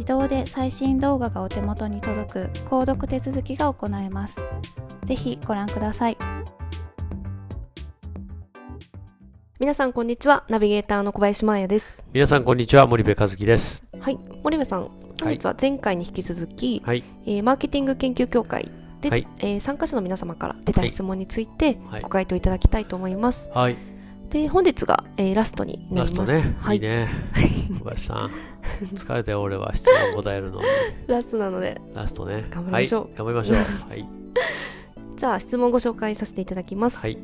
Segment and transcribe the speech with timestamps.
[0.00, 4.36] 自動で最新動画がお手元に届く購読手続きが行えます。
[5.04, 6.16] ぜひご覧ください。
[9.58, 10.44] 皆さんこんにちは。
[10.48, 12.02] ナビゲーターの小林真彩です。
[12.14, 12.86] 皆さんこんにちは。
[12.86, 13.84] 森部和樹です。
[14.00, 14.18] はい。
[14.42, 14.88] 森部さん
[15.20, 17.04] 本日は前回に引き続き、はい。
[17.26, 18.70] えーマーケティング研究協会
[19.02, 19.28] で、はい。
[19.40, 22.00] えー参加者の皆様から出た質問についてはい。
[22.00, 23.76] ご回答いただきたいと思います、はい。
[24.30, 26.32] で本日が、えーラストになります。
[26.32, 26.76] ラストね、、はい。
[26.76, 27.08] いいね。
[27.80, 28.30] 小林さん
[28.94, 29.74] 疲れたよ俺は。
[29.74, 30.60] 質問答えるの。
[31.06, 31.80] ラストなので。
[31.94, 32.46] ラストね。
[32.50, 33.02] 頑張りましょう。
[33.02, 33.56] はい、頑張りましょう。
[33.90, 34.08] はい。
[35.16, 37.18] じゃあ質問ご紹介させていただきます、はい。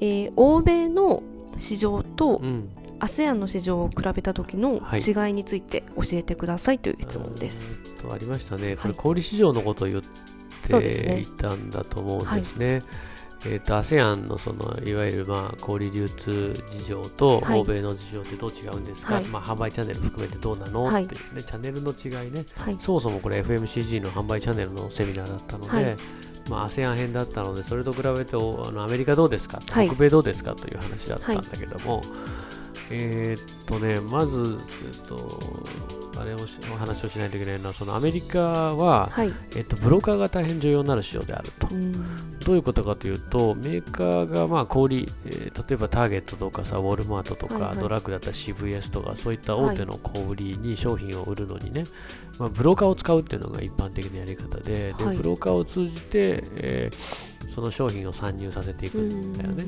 [0.00, 1.22] えー欧米の
[1.58, 2.68] 市場とうん。
[3.00, 5.00] ASEAN の市場を比べた時のはい。
[5.00, 8.76] 違いについて教えてくださいという質問です、うーんとありましたね。
[8.76, 8.94] これはい。
[8.96, 12.82] 小売市場のことを言っていたんだと思うんですね
[13.46, 17.60] えっ、と ASEAN のそのいわゆるまあ小売流通事情とはい。
[17.60, 19.24] 欧米の事情ってどう違うんですか、はい。
[19.24, 21.04] まあ販売チャンネル含めてどうなの、はい。
[21.04, 22.46] っていうねチャンネルの違いね。
[22.56, 22.76] はい。
[22.80, 25.96] そもそもこれ FMCG の販売チャンネルのセミナーだったので、はい。
[26.48, 29.86] まあ、ASEAN 編だったのでそれと比べておあのアメリカどうですか、はい。
[29.88, 30.54] 北米どうですか？
[30.54, 32.02] という話だったんだけども、
[32.90, 35.40] えーっとねまず、えっと、
[36.18, 39.32] あれをしお話をしないといけないのはそのアメリカは、はい。
[39.56, 41.68] えっと、ブローカーが大変重要になる市場であると。
[42.44, 47.78] うんどういうことかというと、メーカーがまあ小売、えー例えばターゲットとかさ、ウォルマートとか、はいはい。
[47.78, 51.84] ドラッグだったら CVS とか、そういった大手の小売りに商品を売るのにね、
[52.38, 55.16] まあ、ブローカーを使うっていうのが一般的なやり方で、ではい。
[55.16, 59.64] ブローカーを通じて、えーその商品を参入させていくんだよね。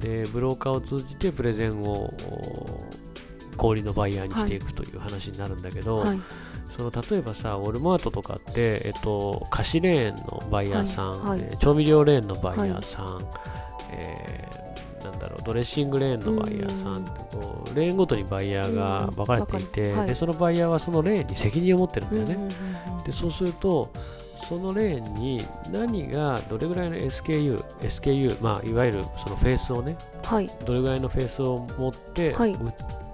[0.00, 2.84] で、ブローカーを通じてプレゼンをお
[3.56, 6.20] 小売りのバイヤーにしていくという話になるんだけど、はい
[6.76, 11.48] その例えばさ、ウォルマートとかって、えっと、菓子レーンのバイヤーさん、はいはい。
[11.50, 13.20] えー調味料レーンのバイヤーさん、
[13.92, 14.60] えー
[15.04, 20.08] なんだろうドレッシングレーンのバイヤーさんってこうレーンごとにバイヤーが分かれていて、うんはい。
[20.08, 22.54] でそのバイヤーはそのレーンに責任を持ってるんだよね。
[23.06, 23.90] でそうすると
[24.46, 30.50] そのレーンに何がどれぐらいの SKU、SKU、まあ、いわゆるそのフェースをね、はい。
[30.66, 32.54] どれぐらいのフェースを持って、はい。
[32.54, 32.58] う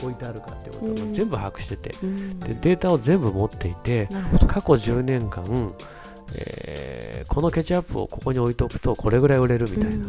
[0.03, 1.15] 置いてあるかっていうことをうん。
[1.15, 2.41] 全部把握してて、うん。
[2.41, 4.09] でデータを全部持っていて、
[4.47, 5.73] 過去10年間、
[6.35, 10.07] えーこのケチャップをここに置いておくとこれぐらい売れるみたいな、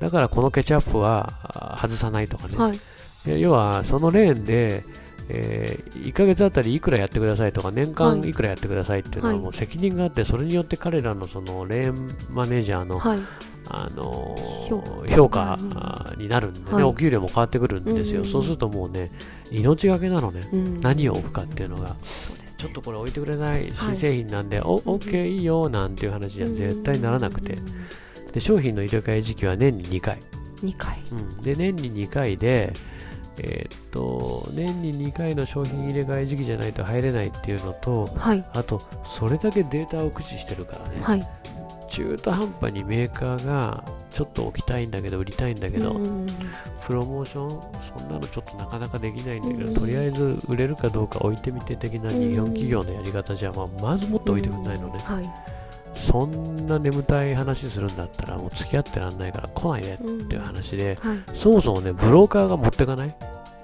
[0.00, 2.78] だからこのケチャップはあ外さないとかね、はい。
[3.26, 4.84] で要はそのレーンで、
[5.28, 8.30] え1ヶ月あたりいくらやってくださいとか年間はい。
[8.30, 9.42] いくらやってくださいっていうのははい。
[9.42, 13.18] もう責任があってそれによって彼らのそのレーンマネージャーの、はい。
[13.68, 15.58] あのー評評価
[16.18, 16.82] になるんでね、はい。
[16.84, 18.32] お給料も変わってくるんですよ、うんうんうん。
[18.32, 19.10] そうするともうね
[19.50, 20.80] 命がけなのね、うん。
[20.80, 21.96] 何を置くかっていうのが
[22.58, 27.58] ちょっとこれ置いてくれない新製品なんで、お、オッケーいいよなんていう話には絶対ならなくて、
[28.32, 30.18] で、商品の入れ替え時期は年に2回。
[30.62, 30.98] 2回。
[31.12, 32.72] うん、で、年に2回で、
[33.38, 38.44] えーっと、年に2回の商品入れ替え時期じゃないと入れないっていうのと、はい。
[38.52, 41.26] あと、それだけデータを駆使してるからね、はい。
[41.88, 46.26] 中途半端にメーカーがちょっと置きたいんだけど売りたいんだけど、うん
[46.86, 47.50] プロモーション？
[47.98, 49.74] そんなのちょっとなかなかできないんだけど、うん。
[49.74, 55.24] とりあえず売れるかどうか置いてみて的な日本企業のやり方じゃ、まあ、まずもっと置いてくんないのね、はい。
[56.06, 61.18] そんな眠たい話するんだったらもう付き合ってらんないから来ないでっうんていう話で、はい。
[61.34, 63.16] そもそもねブローカーが持ってかない。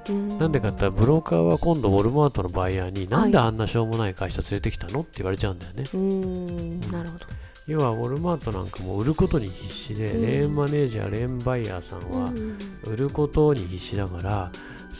[0.09, 0.39] うん。
[0.39, 5.85] なんでかって言ったらブローカーは今度ウォルマートのバイヤーになんであんなしょうもない会社連れてきたのって言われちゃうんだよね。
[5.95, 6.81] うん。
[6.91, 7.27] なるほど。
[7.69, 10.23] 要はウォルマートなんかも売ることに必死で、うん。
[10.23, 12.59] レーンマネージャーレーンバイヤーさんはうん。
[12.93, 14.51] 売ることに必死だから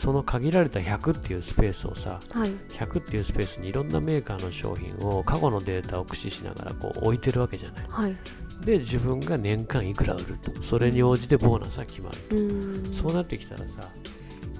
[0.03, 2.49] その限られた100っていうスペースをさはい。
[2.49, 8.17] 100っていうスペースにいろんなメーカーの商品を過去のデータを駆使しながらこう置いてるわけじゃないはい。
[8.65, 12.93] で自分が年間いくら売るとそれに応じてボーナスが決まるうん。
[12.93, 13.89] そうなってきたらさ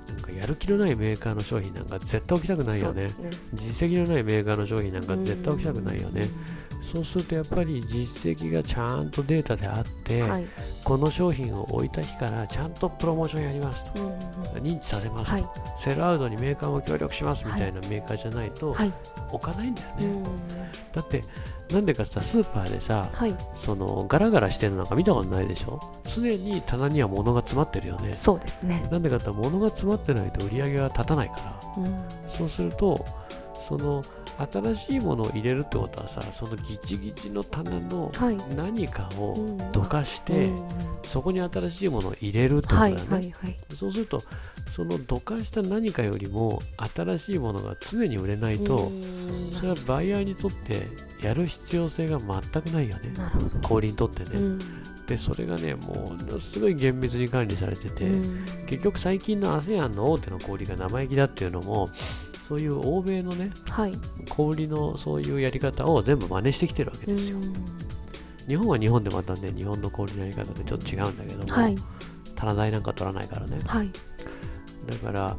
[0.08, 3.14] なんかやる気のないメーカーの商品なんか絶対置きたくないよねね。
[3.54, 6.30] 実績のないメーカーの商品なんか絶対置きたくないよね
[6.94, 10.30] そうするとやっぱり実績がちゃんとデータであって、うん。
[10.30, 10.46] はい。
[10.84, 14.20] この商品を置いた日からちゃんとプロモーションやりますとうんうんうん
[14.62, 15.46] 認知させますと、はい。
[15.80, 18.94] セルアウトにメーカーも協力しますみたいなメーカーじゃないとはい。
[19.32, 20.24] 置かないんだよね、うん。
[20.94, 21.24] だって
[21.72, 23.36] なんでかさスーパーでさはい。
[23.58, 25.80] そのガラガラしてるのなんか見たことないでしょ？
[26.06, 28.88] 常に棚には物が詰まってるよねそうですね。
[28.92, 31.36] なんでかって物が詰まってないと売り上げが立たないか
[31.76, 32.04] らうん。
[32.30, 33.04] そうすると
[33.68, 34.04] その
[34.52, 38.38] 新しいものを入れるってことはさそのギチギチの棚のはい。
[38.56, 40.68] 何かをうんどかして、うん
[41.04, 42.94] そこに新しいものを入れるってことだはい。
[42.94, 43.32] よね、はい。
[43.32, 43.58] はい。
[43.76, 44.24] そうすると
[44.68, 46.60] そのどかした何かよりも
[46.96, 50.88] 新しいものが常に売れないと、うんそれはバイヤーにとって
[51.22, 53.60] やる必要性が全くないよねなるほど。
[53.68, 54.60] 小売りにとってね、うん
[55.06, 61.90] でそれがねもうすごい厳密に管理されてて、うん結局最近の ASEAN の大手の小売りが生意気だっていうのも
[62.48, 63.94] そういう欧米のねはい。
[64.30, 67.38] 小売りのそういうやり方を全部真似してきてるわけですよ、
[68.48, 71.78] 日本は日本でまたね日本の小売りのやり方でちょっと違うんだけども、はい。
[72.36, 73.90] 棚代なんか取らないからねはい。
[74.88, 75.38] だから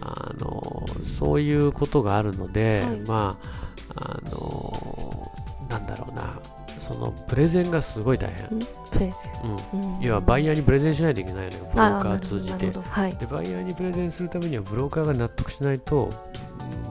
[0.00, 3.66] あのそういうことがあるので、はいまあ
[3.96, 5.32] あの
[5.68, 6.38] なんだろうな
[6.80, 8.60] そのプレゼンがすごい大変、
[8.92, 9.96] プレゼうん、ン。
[9.96, 13.16] うん要はバイヤーにプレゼンしないといけないのよブローカー通じてはい。
[13.16, 16.12] でバイヤーにプレゼンするためにはブローカーが納得しないと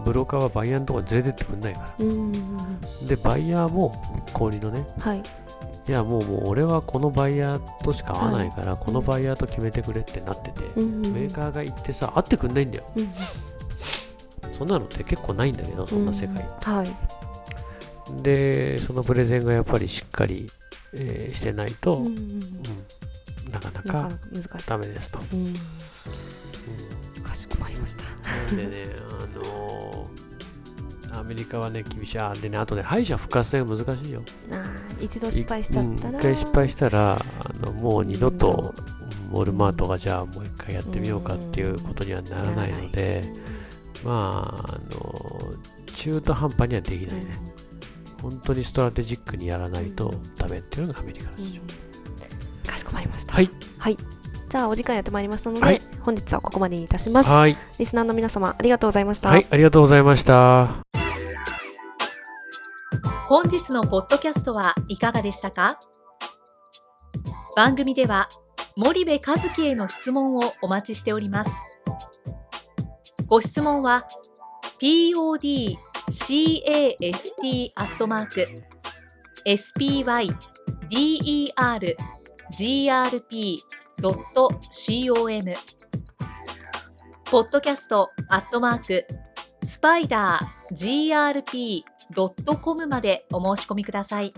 [0.04, 2.32] ブローカーはバイヤーのところに連れてってくんないかうん。
[2.32, 2.40] ら
[3.08, 3.96] でバイヤーも
[4.34, 4.86] 小売りのね。
[5.00, 5.24] はい。
[5.88, 12.86] いやもうもう俺はこのバイヤーとしか会わないから、このバイヤーと決めてくれってなってて、うんメーカーが行ってさ会ってくんないんだよ。
[12.96, 13.10] うん
[14.54, 18.24] そんなのって結構ないんだけどそんな世界、はい。
[18.24, 20.50] でそのプレゼンがやっぱりしっかり、
[20.94, 22.40] えーしてないと、うんうん。
[23.52, 24.68] なかななかかなか難しい。
[24.70, 25.54] ダメですと、うん。
[28.48, 30.26] なんでね、あのー
[31.18, 32.20] アメリカはね、厳しい。
[32.20, 34.22] あ、でね、あとね、敗者復活戦が難しいよ。
[35.00, 36.10] 一度失敗しちゃったら。
[36.10, 38.76] うん一回失敗したら、あのもう二度と、
[39.32, 43.24] ウォルマートがじゃあもう一回やってみようかっていうことにはならないので、
[44.04, 45.54] まあ、あの
[45.96, 47.38] 中途半端にはできないね。
[48.22, 51.62] 本当にストラテジックにやらないとダメっていうのがアメリカのうん市場。
[52.72, 53.34] かしこまりました。
[53.34, 53.50] はい。
[53.78, 53.98] はい。
[54.56, 57.30] じゃあお時間やってまいりましたので、はい本日はここまでにいたします。
[57.30, 57.58] はい。
[57.78, 59.28] リスナーの皆様ありがとうございました。
[59.28, 60.78] はい、ありがとうございました。
[63.28, 65.78] 本日のポッドキャストはいかがでしたか？
[67.58, 68.30] 番組では
[68.78, 71.52] 森部和樹への質問をお待ちしております
[73.28, 74.08] ご質問は
[74.80, 75.76] podcast
[77.76, 78.48] アットマーク
[84.02, 85.54] spider.com
[87.26, 89.08] ポッドキャストアットマーク
[89.64, 90.76] スパイダー
[92.14, 94.34] grp.com までお申し込みください。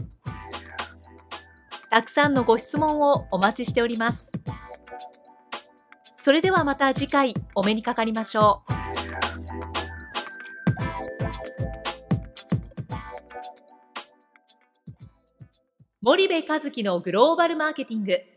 [1.90, 4.32] たくさんのご質問をお待ちしております。
[6.16, 8.74] それではまた次回お目にかかりましょう。
[16.02, 18.37] 森部和樹のグローバルマーケティング。